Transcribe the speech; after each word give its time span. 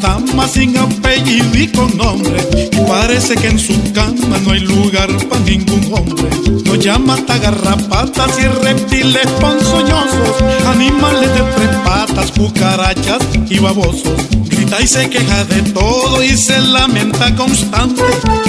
dama 0.00 0.48
sin 0.48 0.76
apellido 0.76 1.56
y 1.56 1.68
con 1.68 1.96
nombre. 1.96 2.36
Y 2.72 2.88
parece 2.88 3.34
que 3.34 3.48
en 3.48 3.58
su 3.58 3.74
cama 3.92 4.38
no 4.44 4.52
hay 4.52 4.60
lugar 4.60 5.08
para 5.28 5.40
ningún 5.42 5.92
hombre. 5.92 6.28
Nos 6.64 6.78
llama 6.78 7.14
hasta 7.14 7.38
garrapatas 7.38 8.38
y 8.38 8.46
reptiles 8.46 9.26
ponzoñosos. 9.40 10.42
Animales 10.66 11.32
de 11.34 11.42
tres 11.54 11.76
patas, 11.84 12.32
cucarachas 12.32 13.22
y 13.48 13.58
babosos. 13.58 14.14
Grita 14.48 14.80
y 14.80 14.86
se 14.86 15.08
queja 15.10 15.44
de 15.44 15.62
todo 15.72 16.22
y 16.22 16.36
se 16.36 16.60
lamenta 16.60 17.34
constante. 17.36 18.02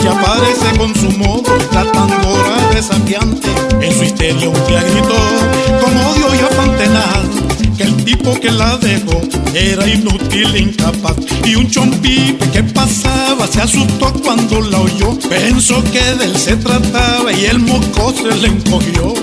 Y 0.03 0.07
aparece 0.07 0.77
con 0.77 0.95
su 0.95 1.11
modo 1.17 1.57
la 1.73 1.83
tambora 1.91 2.69
desafiante. 2.73 3.49
En 3.81 3.93
su 3.93 4.03
histeria 4.03 4.49
un 4.49 4.67
día 4.67 4.83
gritó 4.83 5.81
con 5.81 5.97
odio 5.97 6.35
y 6.35 6.39
afán 6.39 6.77
tenaz 6.77 7.40
el 7.81 8.03
tipo 8.03 8.39
que 8.39 8.51
la 8.51 8.77
dejó 8.77 9.21
era 9.53 9.87
inútil, 9.87 10.55
incapaz. 10.55 11.15
Y 11.45 11.55
un 11.55 11.69
chompipe 11.69 12.49
que 12.51 12.63
pasaba 12.63 13.47
se 13.47 13.61
asustó 13.61 14.13
cuando 14.13 14.61
la 14.61 14.79
oyó. 14.79 15.17
Pensó 15.29 15.83
que 15.91 16.03
de 16.15 16.25
él 16.25 16.37
se 16.37 16.55
trataba 16.57 17.31
y 17.33 17.45
el 17.45 17.59
moco 17.59 18.13
se 18.13 18.35
le 18.35 18.47
encogió. 18.47 19.13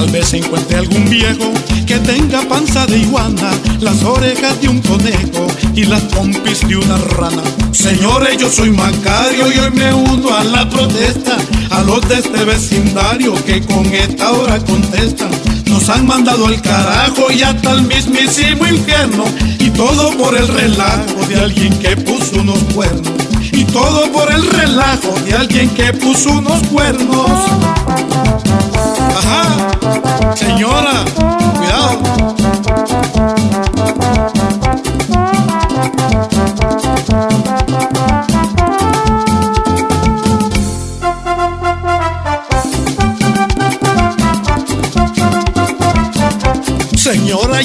Tal 0.00 0.08
vez 0.12 0.32
encuentre 0.32 0.78
algún 0.78 1.04
viejo 1.10 1.52
que 1.86 1.98
tenga 1.98 2.40
panza 2.48 2.86
de 2.86 3.00
iguana, 3.00 3.50
las 3.80 4.02
orejas 4.02 4.58
de 4.62 4.70
un 4.70 4.80
conejo 4.80 5.46
y 5.74 5.84
las 5.84 6.00
pompis 6.04 6.66
de 6.66 6.76
una 6.76 6.96
rana. 6.96 7.42
Señores, 7.70 8.38
yo 8.38 8.48
soy 8.48 8.70
Macario 8.70 9.52
y 9.52 9.58
hoy 9.58 9.70
me 9.72 9.92
uno 9.92 10.34
a 10.34 10.42
la 10.42 10.66
protesta, 10.70 11.36
a 11.68 11.82
los 11.82 12.00
de 12.08 12.14
este 12.14 12.44
vecindario 12.46 13.34
que 13.44 13.60
con 13.60 13.84
esta 13.92 14.32
hora 14.32 14.58
contestan. 14.60 15.32
Nos 15.66 15.90
han 15.90 16.06
mandado 16.06 16.46
al 16.46 16.62
carajo 16.62 17.30
y 17.30 17.42
hasta 17.42 17.72
el 17.72 17.82
mismísimo 17.82 18.66
infierno. 18.66 19.24
Y 19.58 19.68
todo 19.68 20.16
por 20.16 20.34
el 20.34 20.48
relajo 20.48 21.26
de 21.28 21.40
alguien 21.40 21.78
que 21.78 21.94
puso 21.98 22.40
unos 22.40 22.60
cuernos. 22.74 23.12
Y 23.52 23.64
todo 23.64 24.10
por 24.12 24.32
el 24.32 24.46
relajo 24.46 25.14
de 25.26 25.34
alguien 25.34 25.68
que 25.68 25.92
puso 25.92 26.30
unos 26.30 26.66
cuernos. 26.68 27.30
Señora, 30.34 31.04
cuidado. 31.56 32.39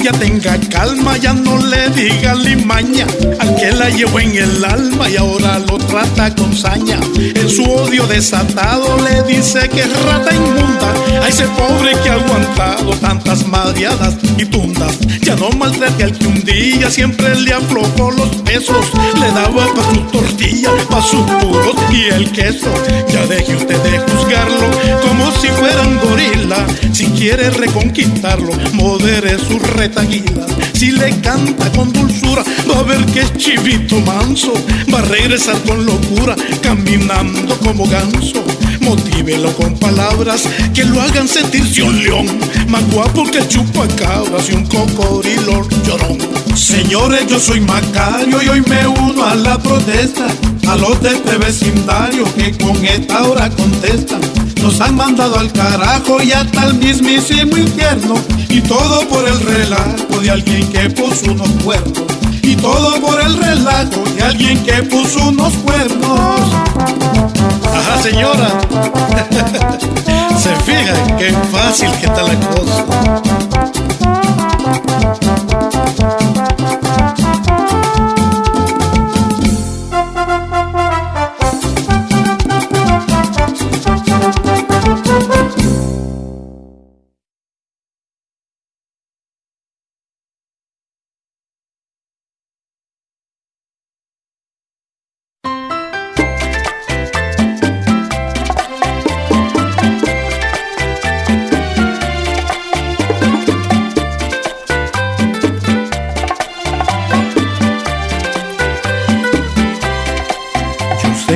Ya 0.05 0.11
tenga 0.11 0.55
calma, 0.69 1.17
ya 1.17 1.33
no 1.33 1.57
le 1.57 1.89
diga 1.89 2.35
limaña 2.35 3.07
al 3.39 3.55
que 3.55 3.71
la 3.71 3.89
llevó 3.89 4.19
en 4.19 4.35
el 4.35 4.63
alma 4.63 5.09
y 5.09 5.15
ahora 5.15 5.57
lo 5.57 5.79
trata 5.79 6.29
con 6.35 6.55
saña. 6.55 6.99
En 7.17 7.49
su 7.49 7.63
odio 7.63 8.05
desatado 8.05 8.99
le 9.03 9.23
dice 9.23 9.67
que 9.67 9.81
es 9.81 10.03
rata 10.03 10.31
inmunda 10.31 10.93
a 11.23 11.27
ese 11.27 11.47
pobre 11.47 11.93
que 12.03 12.09
ha 12.11 12.13
aguantado 12.13 12.91
tantas 12.97 13.47
madriadas 13.47 14.13
y 14.37 14.45
tundas. 14.45 14.95
Ya 15.21 15.35
no 15.37 15.49
maltrate 15.49 16.03
al 16.03 16.15
que 16.15 16.27
un 16.27 16.43
día 16.43 16.91
siempre 16.91 17.33
le 17.41 17.53
aflojó 17.53 18.11
los 18.11 18.29
pesos, 18.43 18.85
le 19.19 19.31
daba 19.31 19.65
pa' 19.73 19.91
su 19.91 20.01
tortilla, 20.11 20.69
pa' 20.87 21.01
sus 21.01 21.25
puros 21.41 21.75
y 21.89 22.13
el 22.13 22.31
queso. 22.31 22.71
Ya 23.11 23.25
deje 23.25 23.55
usted 23.55 23.81
de 23.81 23.97
juzgarlo 23.97 24.44
quiere 27.25 27.49
reconquistarlo, 27.49 28.51
modere 28.73 29.39
su 29.39 29.57
retaguila. 29.57 30.45
Si 30.73 30.91
le 30.91 31.09
canta 31.21 31.71
con 31.71 31.91
dulzura, 31.91 32.43
va 32.69 32.81
a 32.81 32.83
ver 32.83 33.03
que 33.07 33.21
es 33.21 33.33
chivito 33.37 33.99
manso. 34.01 34.53
Va 34.93 34.99
a 34.99 35.01
regresar 35.01 35.59
con 35.63 35.83
locura, 35.87 36.35
caminando 36.61 37.57
como 37.61 37.87
ganso. 37.87 38.43
Motívelo 38.81 39.51
con 39.55 39.73
palabras 39.79 40.47
que 40.75 40.83
lo 40.83 41.01
hagan 41.01 41.27
sentirse 41.27 41.81
un 41.81 41.97
león. 42.03 42.27
Más 42.67 42.87
guapo 42.91 43.23
que 43.23 43.47
chupacabras 43.47 44.47
y 44.51 44.53
un 44.53 44.67
cocodrilo 44.67 45.67
llorón. 45.83 46.19
Señores, 46.55 47.25
yo 47.27 47.39
soy 47.39 47.59
Macario 47.59 48.39
y 48.43 48.49
hoy 48.49 48.61
me 48.69 48.85
uno 48.85 49.25
a 49.25 49.33
la 49.33 49.57
protesta. 49.57 50.27
A 50.67 50.75
los 50.75 51.01
de 51.01 51.09
este 51.09 51.37
vecindario 51.37 52.23
que 52.35 52.55
con 52.55 52.85
esta 52.85 53.23
hora 53.23 53.49
contestan. 53.49 54.21
Nos 54.65 54.81
han 54.81 54.95
mandado 54.95 55.37
al 55.37 55.51
carajo 55.51 56.23
y 56.23 56.31
hasta 56.31 56.65
el 56.65 56.73
mismísimo 56.73 57.55
infierno. 57.55 58.15
Y 58.49 58.61
todo 58.61 59.07
por 59.07 59.27
el 59.27 59.39
relajo 59.39 60.19
de 60.19 60.31
alguien 60.31 60.67
que 60.71 60.89
puso 60.89 61.33
unos 61.33 61.49
cuernos. 61.63 62.03
Y 62.41 62.55
todo 62.55 62.99
por 62.99 63.21
el 63.21 63.37
relajo 63.37 64.03
de 64.15 64.23
alguien 64.23 64.63
que 64.63 64.81
puso 64.81 65.29
unos 65.29 65.53
cuernos. 65.57 66.41
Ajá, 67.75 68.01
señora. 68.01 68.59
Se 70.41 70.55
fija 70.63 71.15
qué 71.19 71.31
fácil 71.51 71.91
que 71.99 72.07
está 72.07 72.23
la 72.23 72.39
cosa. 72.39 73.74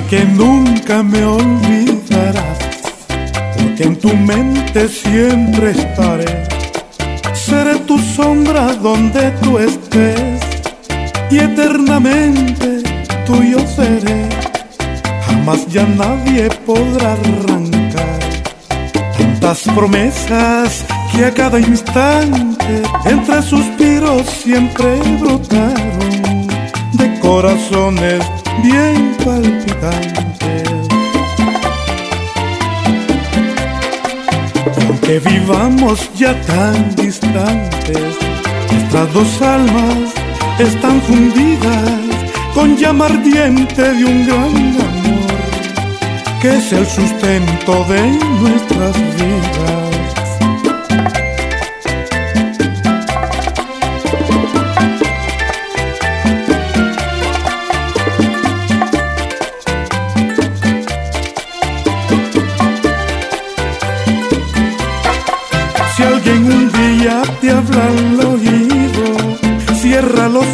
Que 0.10 0.26
nunca 0.26 1.04
me 1.04 1.24
olvidarás, 1.24 2.58
porque 3.56 3.84
en 3.84 3.96
tu 3.96 4.12
mente 4.16 4.88
siempre 4.88 5.70
estaré. 5.70 6.48
Seré 7.34 7.76
tu 7.86 8.00
sombra 8.00 8.74
donde 8.74 9.30
tú 9.44 9.60
estés, 9.60 10.40
y 11.30 11.38
eternamente 11.38 12.82
tuyo 13.28 13.60
seré. 13.76 14.28
Jamás 15.28 15.68
ya 15.68 15.86
nadie 15.86 16.50
podrá 16.66 17.14
arrancar 17.14 18.20
tantas 19.16 19.62
promesas 19.76 20.86
que 21.12 21.26
a 21.26 21.32
cada 21.32 21.60
instante 21.60 22.82
entre 23.06 23.44
suspiros 23.44 24.26
siempre 24.28 24.96
brotaron 25.20 26.48
de 26.94 27.20
corazones 27.20 28.39
bien 28.64 29.16
palpitantes. 29.24 30.70
Aunque 34.88 35.20
vivamos 35.20 36.10
ya 36.16 36.40
tan 36.42 36.96
distantes, 36.96 38.18
nuestras 38.72 39.14
dos 39.14 39.42
almas 39.42 40.14
están 40.60 41.02
fundidas 41.02 41.92
con 42.54 42.76
llama 42.78 43.06
ardiente 43.06 43.82
de 43.82 44.06
un 44.06 44.26
gran 44.26 44.56
amor, 44.88 45.40
que 46.42 46.58
es 46.58 46.74
el 46.74 46.86
sustento 46.86 47.86
de 47.86 48.02
nuestras 48.42 48.96
vidas. 49.16 49.79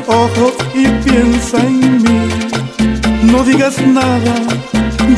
Ojos 0.08 0.54
y 0.74 0.88
piensa 1.04 1.58
en 1.58 2.04
mí. 2.04 2.30
No 3.24 3.44
digas 3.44 3.76
nada, 3.88 4.36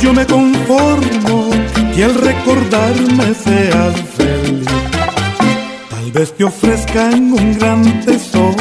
yo 0.01 0.13
me 0.13 0.25
conformo 0.25 1.49
que 1.93 2.03
al 2.05 2.15
recordarme 2.15 3.33
seas 3.43 3.95
feliz. 4.15 4.65
Tal 5.89 6.11
vez 6.11 6.33
te 6.35 6.43
ofrezcan 6.45 7.33
un 7.33 7.57
gran 7.57 7.83
tesoro 8.01 8.55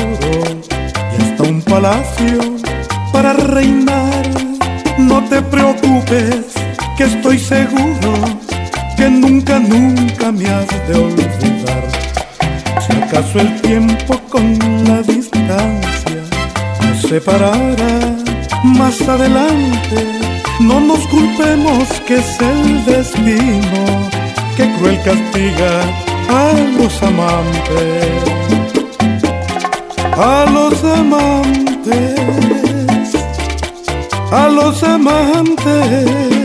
y 1.13 1.23
hasta 1.23 1.43
un 1.45 1.63
palacio 1.63 2.39
para 3.13 3.33
reinar. 3.33 4.27
No 4.99 5.23
te 5.25 5.41
preocupes, 5.43 6.55
que 6.97 7.05
estoy 7.05 7.39
seguro 7.39 8.15
que 8.97 9.09
nunca, 9.09 9.59
nunca 9.59 10.33
me 10.33 10.49
has 10.49 10.89
de 10.89 10.95
olvidar. 10.95 11.85
Si 12.81 12.97
acaso 12.97 13.41
el 13.41 13.61
tiempo 13.61 14.21
con 14.29 14.59
la 14.85 15.03
distancia 15.03 16.16
separara 17.09 18.17
más 18.65 19.01
adelante, 19.03 19.97
no 20.61 20.81
nos 20.81 21.07
culpemos 21.07 21.85
que 22.07 22.17
es 22.17 22.41
el 22.41 22.85
destino 22.85 23.85
que 24.57 24.73
cruel 24.77 25.01
castiga 25.03 25.83
a 26.29 26.53
los 26.79 27.03
amantes. 27.03 28.37
A 30.19 30.47
los 30.51 30.83
amantes, 30.83 32.19
a 34.33 34.49
los 34.49 34.83
amantes. 34.83 36.36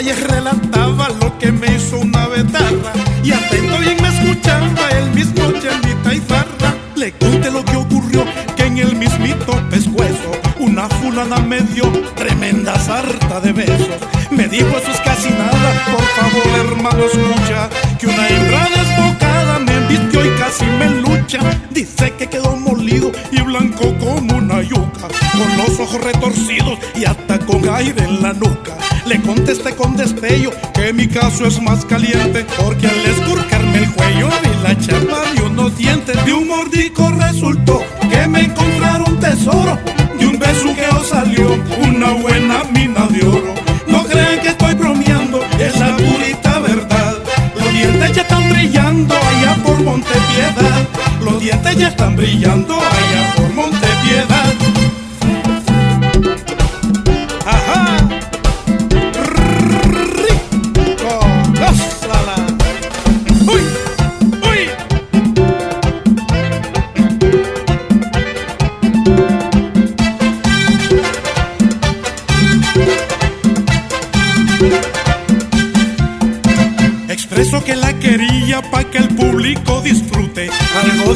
detalles 0.00 0.28
relataba 0.28 1.08
lo 1.20 1.38
que 1.38 1.52
me 1.52 1.66
hizo 1.74 1.98
una 1.98 2.26
betarra. 2.28 2.92
Y 3.22 3.32
atento 3.32 3.78
bien 3.78 3.96
me 4.00 4.08
escuchaba 4.08 4.90
el 4.98 5.10
mismo 5.10 5.52
chelita 5.52 6.14
y 6.14 6.20
farra. 6.20 6.74
Le 6.96 7.12
conté 7.12 7.50
lo 7.50 7.64
que 7.64 7.76
ocurrió, 7.76 8.24
que 8.56 8.64
en 8.64 8.78
el 8.78 8.96
mismito 8.96 9.52
pescuezo 9.70 10.32
una 10.58 10.88
fulana 10.88 11.38
me 11.40 11.60
dio 11.60 11.84
tremenda 12.14 12.78
sarta 12.78 13.40
de 13.40 13.52
besos. 13.52 13.88
Me 14.30 14.48
dijo 14.48 14.68
eso 14.68 14.90
es 14.90 15.00
casi 15.00 15.30
nada, 15.30 15.84
por 15.90 16.02
favor 16.02 16.66
hermano 16.66 17.04
escucha, 17.04 17.68
que 17.98 18.06
una 18.06 18.28
hembra 18.28 18.68
desbocada 18.68 19.58
me 19.58 19.72
embistió 19.72 20.24
y 20.24 20.38
casi 20.38 20.64
me 20.64 20.88
lucha. 21.00 21.40
Dice 21.70 22.12
que 22.18 22.26
quedó 22.26 22.56
molido 22.56 23.12
y 23.32 23.40
blanco 23.42 23.94
como 23.98 24.36
una 24.36 24.62
yuca, 24.62 25.08
con 25.32 25.56
los 25.58 25.80
ojos 25.80 26.00
retorcidos 26.02 26.78
y 26.94 27.04
hasta 27.04 27.38
con 27.38 27.68
aire 27.68 28.04
en 28.04 28.22
la 28.22 28.32
nuca 28.32 28.76
caso 31.12 31.46
es 31.46 31.60
más 31.60 31.84
caliente 31.84 32.46
porque 32.58 32.86
al 32.86 33.06
escurcarme 33.06 33.78
el 33.78 33.90
cuello 33.92 34.28
vi 34.42 34.62
la 34.62 34.78
chapa 34.78 35.32
de 35.34 35.42
unos 35.42 35.76
dientes 35.76 36.24
de 36.24 36.32
un 36.32 36.48
mordico. 36.48 37.10
Resultó 37.18 37.82
que 38.10 38.26
me 38.26 38.40
encontraron 38.42 39.18
tesoro 39.18 39.78
de 40.18 40.26
un 40.26 40.38
besuqueo 40.38 41.04
salió 41.04 41.58
una 41.82 42.12
buena 42.12 42.64
mina 42.72 43.06
de 43.06 43.26
oro. 43.26 43.54
No 43.86 44.04
crean 44.04 44.40
que 44.40 44.48
estoy 44.48 44.74
bromeando 44.74 45.40
es 45.58 45.78
la 45.78 45.96
purita 45.96 46.58
verdad. 46.60 47.16
Los 47.56 47.72
dientes 47.72 48.12
ya 48.12 48.22
están 48.22 48.50
brillando 48.50 49.14
allá 49.14 49.56
por 49.62 49.82
Montepiedad. 49.82 50.88
Los 51.24 51.40
dientes 51.40 51.76
ya 51.76 51.88
están 51.88 52.16
brillando 52.16 52.74
allá 52.74 53.34
por 53.36 53.39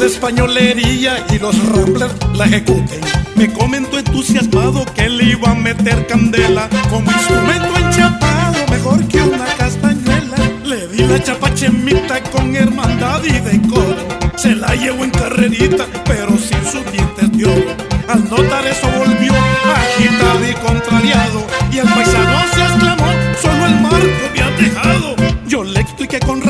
españolería 0.03 1.25
y 1.31 1.39
los 1.39 1.57
ramblers 1.69 2.13
la 2.33 2.45
ejecuten. 2.45 3.01
Me 3.35 3.51
comentó 3.51 3.97
entusiasmado 3.97 4.85
que 4.93 5.09
le 5.09 5.25
iba 5.25 5.51
a 5.51 5.55
meter 5.55 6.07
candela 6.07 6.69
como 6.89 7.11
instrumento 7.11 7.77
enchapado, 7.77 8.55
mejor 8.71 9.07
que 9.07 9.21
una 9.21 9.45
castañuela. 9.57 10.37
Le 10.63 10.87
di 10.87 11.03
la 11.03 11.21
chapachemita 11.21 12.21
con 12.31 12.55
hermandad 12.55 13.23
y 13.23 13.39
decoro. 13.39 13.95
Se 14.35 14.55
la 14.55 14.75
llevó 14.75 15.03
en 15.03 15.11
carrerita, 15.11 15.85
pero 16.05 16.37
sin 16.37 16.63
sus 16.65 16.91
dientes 16.91 17.31
de. 17.31 17.75
Al 18.07 18.29
notar 18.29 18.65
eso 18.67 18.87
volvió 18.97 19.33
agitado 19.33 20.49
y 20.49 20.53
contrariado. 20.65 21.45
Y 21.71 21.79
el 21.79 21.87
paisano 21.87 22.39
se 22.53 22.61
exclamó, 22.61 23.07
solo 23.41 23.65
el 23.65 23.81
marco 23.81 24.29
me 24.33 24.41
ha 24.41 24.51
dejado. 24.51 25.15
Yo 25.47 25.63
le 25.63 25.79
expliqué 25.79 26.19
con 26.19 26.41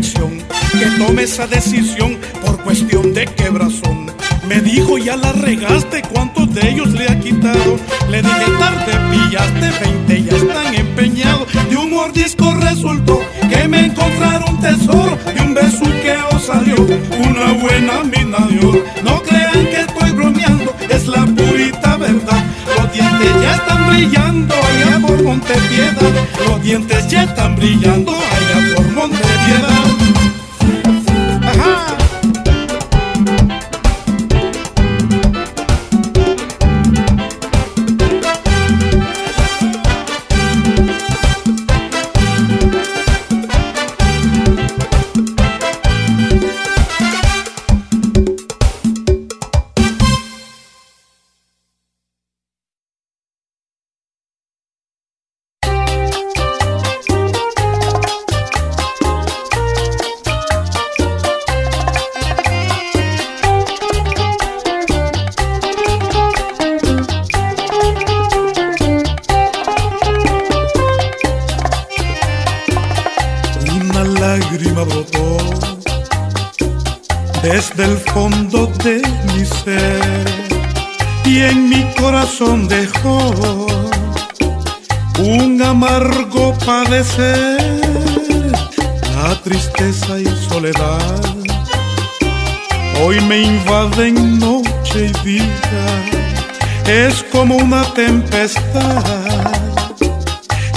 que 0.00 0.86
tome 0.96 1.24
esa 1.24 1.48
decisión 1.48 2.18
por 2.46 2.62
cuestión 2.62 3.12
de 3.12 3.26
quebrazón. 3.26 4.12
Me 4.46 4.60
dijo, 4.60 4.96
ya 4.96 5.16
la 5.16 5.32
regaste, 5.32 6.02
¿cuántos 6.02 6.54
de 6.54 6.70
ellos 6.70 6.92
le 6.92 7.08
ha 7.08 7.18
quitado? 7.18 7.76
Le 8.08 8.22
dije, 8.22 8.44
tarde 8.60 8.92
pillaste, 9.10 9.84
20 10.06 10.22
ya 10.22 10.36
están 10.36 10.74
empeñados. 10.74 11.48
De 11.68 11.76
un 11.76 11.90
mordisco 11.90 12.54
resultó 12.60 13.20
que 13.50 13.66
me 13.66 13.86
encontraron 13.86 14.60
tesoro, 14.60 15.18
de 15.34 15.40
un 15.42 15.54
besuqueo 15.54 16.38
salió 16.46 16.76
una 16.76 17.52
buena 17.54 18.04
mina 18.04 18.38
de 18.46 18.66
oro. 18.66 18.84
No 19.02 19.20
crean 19.22 19.66
que 19.66 19.80
estoy 19.80 20.12
bromeando, 20.12 20.76
es 20.88 21.08
la 21.08 21.26
purita 21.26 21.96
verdad. 21.96 22.44
Los 22.76 22.92
dientes 22.92 23.32
ya 23.42 23.54
están 23.56 23.88
brillando 23.88 24.54
allá 24.54 25.00
por 25.04 25.22
Montepiedad. 25.24 26.12
Los 26.46 26.62
dientes 26.62 27.08
ya 27.08 27.24
están 27.24 27.56
brillando 27.56 28.12
allá 28.12 28.47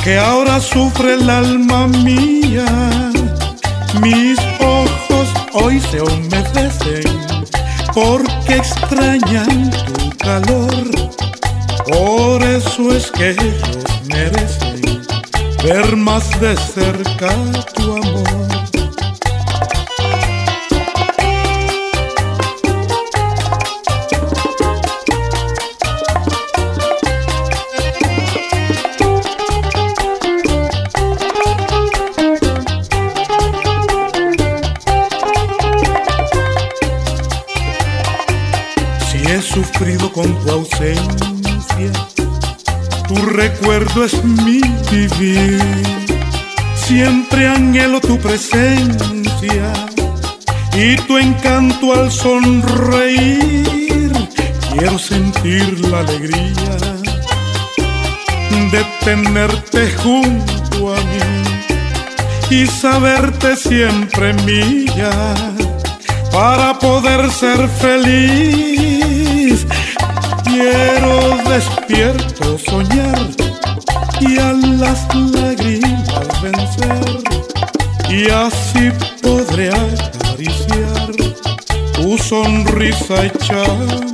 que 0.04 0.18
ahora 0.18 0.60
sufre 0.60 1.14
el 1.14 1.30
alma 1.30 1.88
mía. 1.88 2.66
Mis 4.02 4.40
ojos 4.60 5.30
hoy 5.54 5.80
se 5.80 6.02
humedecen 6.02 7.04
porque 7.94 8.56
extrañan 8.58 9.72
tu 9.86 10.18
calor. 10.18 10.92
Por 11.88 12.44
eso 12.44 12.92
es 12.96 13.12
que 13.12 13.32
ellos 13.32 13.86
merecen 14.06 15.02
ver 15.64 15.96
más 15.96 16.28
de 16.40 16.56
cerca 16.58 17.30
tu 17.76 17.94
amor. 17.94 18.41
Con 40.14 40.34
tu 40.44 40.52
ausencia, 40.52 41.92
tu 43.08 43.16
recuerdo 43.16 44.06
es 44.06 44.24
mi 44.24 44.62
vivir. 44.92 45.62
Siempre 46.76 47.48
anhelo 47.48 48.02
tu 48.02 48.18
presencia 48.18 49.74
y 50.74 50.96
tu 51.08 51.18
encanto 51.18 51.94
al 51.94 52.12
sonreír. 52.12 53.52
Quiero 54.72 55.00
sentir 55.00 55.80
la 55.88 56.00
alegría 56.00 56.78
de 58.72 58.86
tenerte 59.04 59.92
junto 60.04 60.94
a 60.94 60.98
mí 60.98 61.52
y 62.50 62.68
saberte 62.68 63.56
siempre 63.56 64.34
mía 64.46 65.36
para 66.32 66.78
poder 66.80 67.30
ser 67.32 67.68
feliz. 67.68 69.01
I 83.14 83.28
try 83.28 84.11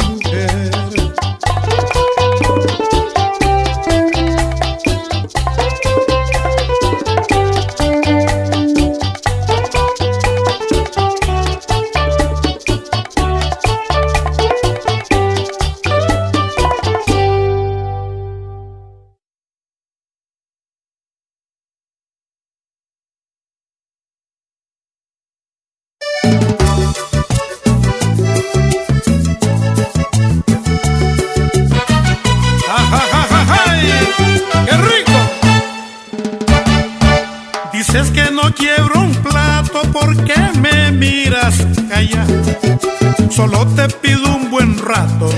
Solo 43.32 43.66
te 43.76 43.88
pido 43.90 44.36
un 44.36 44.52
buen 44.52 44.78
rato 44.78 45.32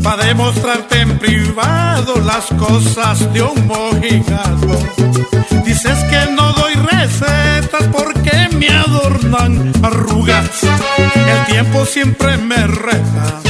para 0.00 0.26
demostrarte 0.26 1.00
en 1.00 1.18
privado 1.18 2.20
las 2.20 2.46
cosas 2.56 3.32
de 3.32 3.42
un 3.42 3.66
mojigado. 3.66 4.78
Dices 5.64 5.98
que 6.04 6.30
no 6.36 6.52
doy 6.52 6.74
recetas 6.74 7.88
porque 7.90 8.48
me 8.56 8.68
adornan 8.68 9.72
arrugas. 9.82 10.62
El 11.26 11.46
tiempo 11.46 11.84
siempre 11.84 12.36
me 12.36 12.64
reta. 12.64 13.40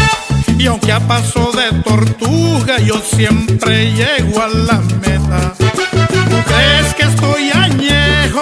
Y 0.57 0.67
aunque 0.69 0.93
a 0.93 1.01
paso 1.01 1.53
de 1.53 1.83
tortuga 1.83 2.79
yo 2.79 2.99
siempre 2.99 3.93
llego 3.93 4.41
a 4.41 4.49
la 4.49 4.81
meta. 5.03 5.55
¿Tú 5.59 6.37
crees 6.47 6.95
que 6.95 7.03
estoy 7.03 7.51
añejo 7.51 8.41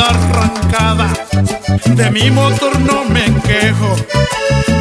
arrancada? 0.00 1.08
De 1.86 2.10
mi 2.10 2.30
motor 2.30 2.78
no 2.80 3.04
me 3.04 3.24
quejo, 3.42 3.96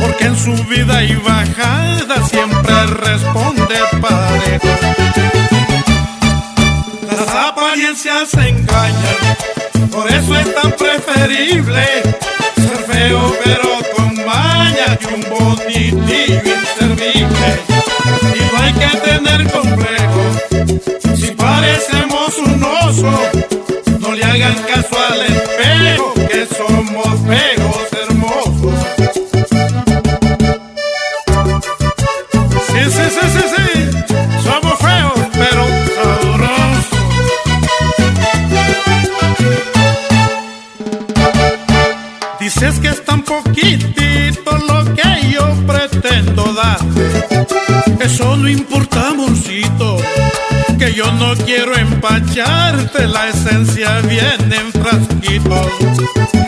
porque 0.02 0.26
en 0.26 0.38
subida 0.38 1.04
y 1.04 1.16
bajada 1.16 2.24
siempre 2.28 2.86
responde 2.86 3.76
parejo. 4.02 4.68
Las 7.08 7.30
apariencias 7.30 8.34
engañan, 8.34 9.20
por 9.92 10.10
eso 10.12 10.36
es 10.40 10.56
tan 10.56 10.72
preferible 10.72 11.84
ser 12.56 12.78
feo 12.88 13.36
pero 13.44 13.70
con 13.96 14.26
maña 14.26 14.96
que 14.98 15.08
un 15.08 15.26
bonitillo 15.30 16.56
inservible. 16.62 17.50
Y 18.36 18.54
no 18.54 18.62
hay 18.62 18.74
que 18.74 18.98
tener 18.98 19.52
complejo, 19.52 21.16
si 21.16 21.32
parecemos 21.32 22.38
un 22.38 22.64
oso, 22.64 23.39
caso 24.68 24.96
al 25.10 25.22
espejo, 25.22 26.14
que 26.14 26.48
somos 26.58 27.08
feos 27.28 27.88
hermosos. 28.04 28.80
Sí, 32.68 32.82
sí, 32.96 33.06
sí, 33.16 33.26
sí, 33.34 33.44
sí, 33.56 33.68
somos 34.44 34.76
feos 34.80 35.20
pero 35.34 35.64
sabrosos. 35.96 37.00
Dices 42.40 42.80
que 42.80 42.88
es 42.88 43.06
tan 43.06 43.22
poquitito 43.22 44.58
lo 44.68 44.96
que 44.96 45.32
yo 45.32 45.46
pretendo 45.68 46.44
darte. 46.54 47.06
Eso 48.04 48.36
no 48.38 48.50
importa, 48.50 48.89
no 51.30 51.36
quiero 51.46 51.76
empacharte. 51.78 53.08
La 53.08 53.28
esencia 53.30 54.00
viene 54.02 54.56
en 54.56 54.72
frasquitos. 54.72 55.72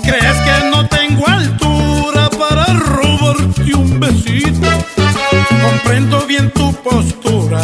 ¿Crees 0.03 0.37
que 0.45 0.69
no 0.69 0.87
tengo 0.87 1.27
altura 1.27 2.29
para 2.29 2.65
robarte 2.73 3.75
un 3.75 3.99
besito? 3.99 4.69
Comprendo 5.61 6.25
bien 6.25 6.49
tu 6.51 6.73
postura, 6.81 7.61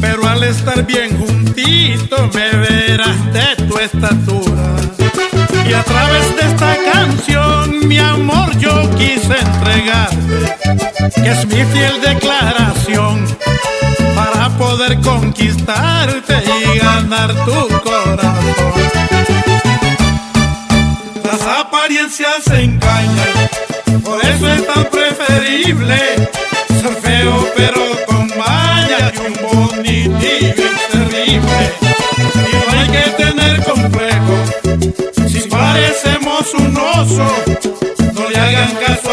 pero 0.00 0.28
al 0.28 0.42
estar 0.44 0.84
bien 0.84 1.16
juntito 1.18 2.30
me 2.34 2.50
verás 2.58 3.32
de 3.32 3.64
tu 3.66 3.78
estatura. 3.78 4.66
Y 5.68 5.72
a 5.72 5.82
través 5.82 6.36
de 6.36 6.42
esta 6.50 6.76
canción, 6.92 7.88
mi 7.88 7.98
amor, 7.98 8.56
yo 8.58 8.90
quise 8.96 9.36
entregarte, 9.38 10.54
que 11.14 11.30
es 11.30 11.46
mi 11.46 11.64
fiel 11.72 12.00
declaración, 12.02 13.05
conquistarte 14.94 16.34
y 16.44 16.78
ganar 16.78 17.34
tu 17.44 17.68
corazón. 17.80 18.72
Las 21.24 21.42
apariencias 21.42 22.46
engañan, 22.52 23.50
por 24.04 24.24
eso 24.24 24.52
es 24.52 24.66
tan 24.66 24.84
preferible 24.84 25.98
ser 26.80 26.94
feo 27.02 27.48
pero 27.56 27.80
con 28.06 28.28
maña 28.38 29.12
y 29.12 29.18
un 29.26 29.34
bonitillo 29.42 30.64
inservible. 30.72 31.72
Y 32.18 32.56
no 32.56 32.78
hay 32.78 32.88
que 32.88 33.24
tener 33.24 33.64
complejo, 33.64 34.36
si 35.28 35.40
parecemos 35.48 36.54
un 36.54 36.76
oso, 36.76 37.28
no 38.14 38.28
le 38.28 38.38
hagan 38.38 38.74
caso 38.76 39.05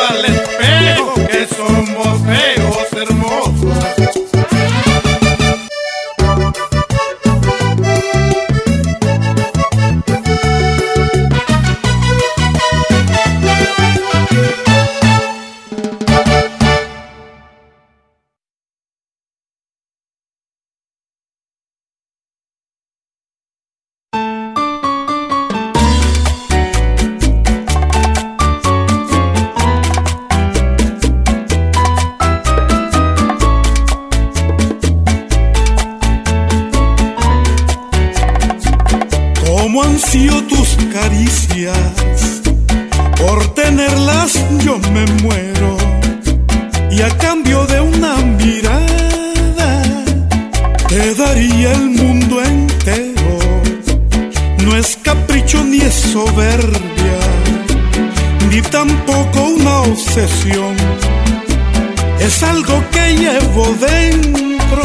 Es 62.20 62.44
algo 62.44 62.84
que 62.92 63.16
llevo 63.16 63.66
dentro 63.80 64.84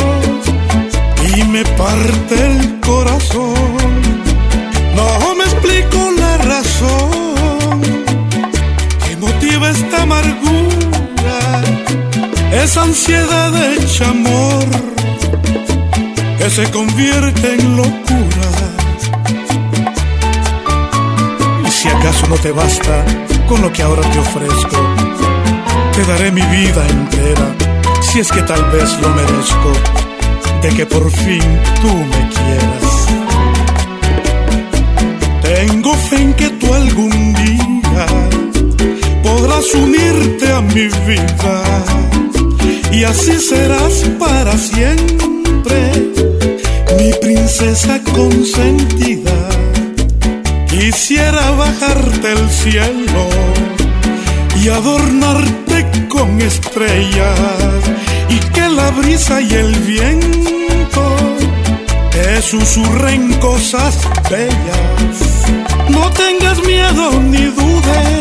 y 1.34 1.42
me 1.44 1.64
parte 1.64 2.34
el 2.34 2.80
corazón. 2.80 3.54
No 4.94 5.34
me 5.34 5.44
explico 5.44 6.10
la 6.16 6.36
razón 6.38 7.80
que 9.06 9.16
motiva 9.16 9.70
esta 9.70 10.02
amargura, 10.02 11.62
esa 12.52 12.82
ansiedad 12.82 13.52
hecha 13.72 14.10
amor 14.10 14.66
que 16.38 16.50
se 16.50 16.70
convierte 16.70 17.54
en 17.54 17.76
locura. 17.76 18.48
Y 21.66 21.70
si 21.70 21.88
acaso 21.88 22.26
no 22.28 22.36
te 22.36 22.52
basta 22.52 23.04
con 23.48 23.62
lo 23.62 23.72
que 23.72 23.82
ahora 23.82 24.02
te 24.10 24.18
ofrezco, 24.18 24.97
te 25.94 26.04
daré 26.04 26.30
mi 26.30 26.42
vida 26.42 26.86
entera, 26.88 27.54
si 28.00 28.20
es 28.20 28.30
que 28.30 28.42
tal 28.42 28.64
vez 28.70 28.98
lo 29.00 29.08
merezco, 29.10 29.72
de 30.62 30.68
que 30.70 30.86
por 30.86 31.10
fin 31.10 31.42
tú 31.80 31.88
me 31.88 32.28
quieras. 32.36 32.88
Tengo 35.42 35.94
fe 35.94 36.16
en 36.16 36.34
que 36.34 36.50
tú 36.50 36.72
algún 36.72 37.34
día 37.34 38.06
podrás 39.22 39.74
unirte 39.74 40.52
a 40.52 40.60
mi 40.60 40.88
vida 41.06 41.84
y 42.92 43.04
así 43.04 43.38
serás 43.38 44.04
para 44.18 44.56
siempre 44.56 45.92
mi 46.98 47.12
princesa 47.20 48.00
consentida. 48.14 49.48
Quisiera 50.68 51.50
bajarte 51.52 52.32
el 52.32 52.50
cielo 52.50 53.57
adornarte 54.70 56.08
con 56.08 56.40
estrellas 56.40 57.38
y 58.28 58.38
que 58.52 58.68
la 58.68 58.90
brisa 58.90 59.40
y 59.40 59.52
el 59.52 59.74
viento 59.80 61.16
te 62.10 62.42
susurren 62.42 63.32
cosas 63.34 63.98
bellas. 64.30 65.16
No 65.88 66.10
tengas 66.12 66.62
miedo 66.64 67.20
ni 67.20 67.44
dudes 67.44 68.18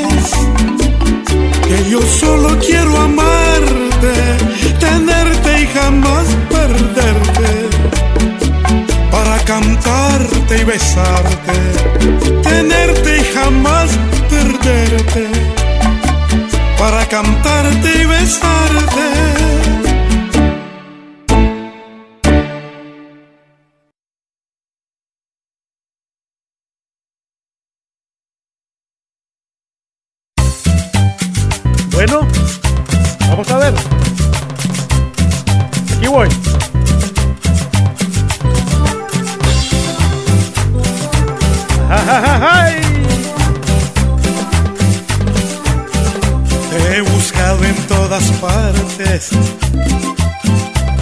que 1.67 1.89
yo 1.89 2.01
solo 2.01 2.57
quiero 2.59 2.97
amarte, 2.97 4.13
tenerte 4.79 5.61
y 5.63 5.67
jamás 5.67 6.25
perderte 6.49 7.69
para 9.11 9.37
cantarte 9.39 10.61
y 10.61 10.63
besarte, 10.63 11.57
tenerte 12.43 13.17
y 13.17 13.23
jamás 13.33 13.89
perderte, 14.29 15.29
para 16.77 17.05
cantarte 17.07 18.01
y 18.01 18.05
besarte. 18.05 19.27
Bueno, 31.91 32.27
vamos 33.29 33.49
a 33.51 33.57
ver. 33.57 33.73
Aquí 35.97 36.07
voy. 36.07 36.46
Todas 48.17 48.31
partes 48.39 49.29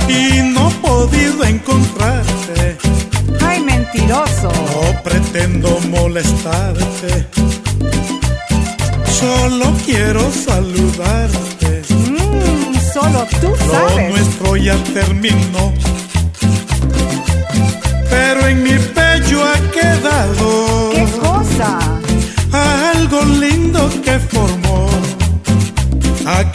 y 0.09 0.41
no 0.53 0.69
he 0.69 0.73
podido 0.75 1.43
encontrarte. 1.45 2.77
Ay, 3.45 3.61
mentiroso. 3.61 4.49
No 4.51 5.01
pretendo 5.03 5.79
molestarte, 5.89 7.25
solo 9.07 9.73
quiero 9.85 10.29
saludarte. 10.31 11.83
Mm, 11.89 12.75
solo 12.93 13.25
tú 13.41 13.49
Lo 13.49 13.71
sabes. 13.71 14.09
nuestro 14.09 14.57
ya 14.57 14.75
terminó, 14.93 15.73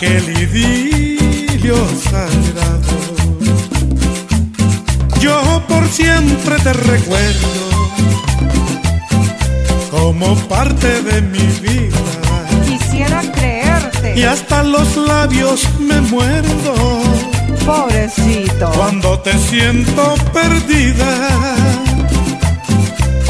aquel 0.01 0.31
idilio 0.31 1.77
sagrado. 2.11 2.97
Yo 5.21 5.63
por 5.69 5.87
siempre 5.89 6.57
te 6.61 6.73
recuerdo 6.73 7.49
como 9.91 10.35
parte 10.49 11.03
de 11.03 11.21
mi 11.21 11.47
vida 11.61 11.99
Quisiera 12.67 13.21
creerte. 13.31 14.19
y 14.19 14.23
hasta 14.23 14.63
los 14.63 14.97
labios 14.97 15.69
me 15.79 16.01
muerdo 16.01 16.75
Pobrecito. 17.67 18.71
cuando 18.71 19.19
te 19.21 19.37
siento 19.39 20.15
perdida. 20.33 21.29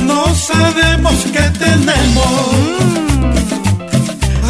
No 0.05 0.33
sabemos 0.37 1.15
qué 1.33 1.43
tenemos 1.59 2.39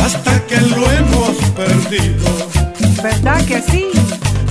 hasta 0.05 0.47
que 0.47 0.61
lo 0.61 0.91
hemos 0.91 1.50
¿Verdad 3.03 3.45
que 3.47 3.61
sí? 3.63 3.91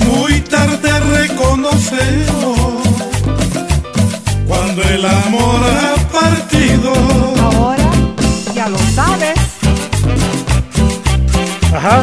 Muy 0.06 0.42
tarde 0.42 1.00
reconocemos 1.00 2.84
cuando 4.46 4.84
el 4.84 5.06
amor 5.06 5.62
ha 5.64 5.96
partido. 6.12 6.92
Ahora 7.42 7.92
ya 8.54 8.68
lo 8.68 8.78
sabes. 8.94 9.40
Ajá, 11.74 12.02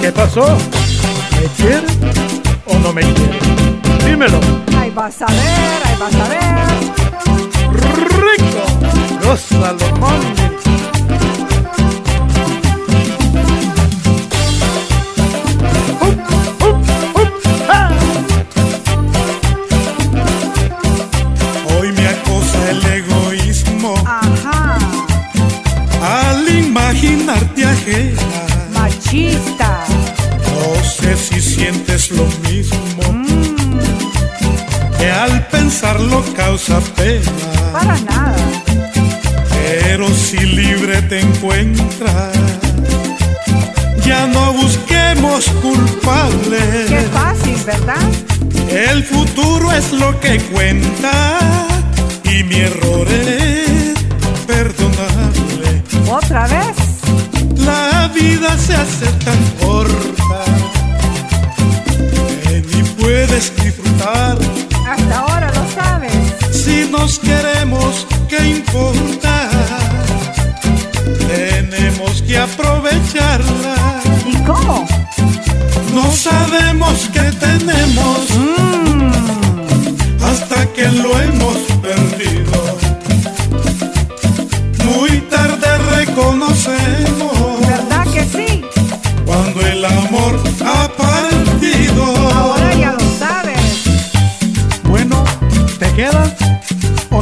¿qué 0.00 0.10
pasó? 0.10 0.58
¿Me 1.40 1.46
quiere 1.56 1.86
o 2.66 2.76
no 2.80 2.92
me 2.92 3.02
quiere? 3.02 3.38
Dímelo. 4.04 4.40
Ahí 4.76 4.90
vas 4.90 5.22
a 5.22 5.26
ver, 5.26 5.82
ahí 5.84 5.96
vas 6.00 6.14
a 6.16 6.28
ver. 6.28 6.42
¡Rico! 8.18 8.64
¡Gózalo, 9.22 9.96
mami! 10.00 10.51
Imaginarte 27.02 27.64
ajena. 27.64 28.46
Machista. 28.74 29.84
No 30.46 30.84
sé 30.84 31.16
si 31.16 31.40
sientes 31.40 32.10
lo 32.10 32.26
mismo 32.48 33.24
que 34.98 35.10
al 35.10 35.46
pensarlo 35.48 36.24
causa 36.36 36.80
pena. 36.96 37.72
Para 37.72 37.98
nada. 38.00 38.36
Pero 39.52 40.08
si 40.08 40.38
libre 40.38 41.02
te 41.02 41.20
encuentras, 41.20 42.36
ya 44.04 44.26
no 44.26 44.52
busquemos 44.52 45.46
culpables. 45.60 46.88
Qué 46.88 47.00
fácil, 47.12 47.56
¿verdad? 47.66 48.02
El 48.70 49.02
futuro 49.02 49.72
es 49.72 49.92
lo 49.92 50.18
que 50.20 50.40
cuenta 50.52 51.38
y 52.24 52.44
mi 52.44 52.56
error 52.56 53.08
es 53.08 53.94
perdonable. 54.46 55.82
Otra 56.08 56.46
vez. 56.46 56.81
La 58.02 58.08
vida 58.08 58.58
se 58.58 58.74
hace 58.74 59.06
tan 59.24 59.40
corta 59.60 60.42
que 62.42 62.60
ni 62.60 62.82
puedes 63.00 63.54
disfrutar. 63.54 64.36
Hasta 64.90 65.18
ahora 65.20 65.52
lo 65.54 65.64
sabes. 65.70 66.12
Si 66.50 66.90
nos 66.90 67.20
queremos, 67.20 68.04
¿qué 68.28 68.40
importa? 68.58 69.50
Tenemos 71.28 72.22
que 72.22 72.38
aprovecharla. 72.38 73.76
¿Y 74.26 74.34
cómo? 74.48 74.84
No 75.94 76.10
sabemos 76.10 77.08
qué 77.12 77.30
tenemos 77.38 78.18
hasta 78.30 78.71